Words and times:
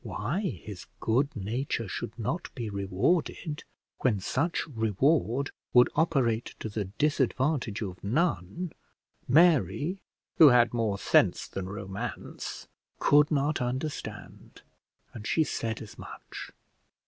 Why 0.03 0.39
his 0.65 0.87
good 0.99 1.35
nature 1.35 1.87
should 1.87 2.17
not 2.17 2.49
be 2.55 2.71
rewarded, 2.71 3.63
when 3.99 4.19
such 4.19 4.65
reward 4.65 5.51
would 5.73 5.91
operate 5.95 6.55
to 6.61 6.69
the 6.69 6.85
disadvantage 6.85 7.83
of 7.83 8.03
none, 8.03 8.73
Mary, 9.27 9.99
who 10.39 10.47
had 10.47 10.73
more 10.73 10.97
sense 10.97 11.47
than 11.47 11.69
romance, 11.69 12.67
could 12.97 13.29
not 13.29 13.61
understand; 13.61 14.63
and 15.13 15.27
she 15.27 15.43
said 15.43 15.83
as 15.83 15.99
much. 15.99 16.49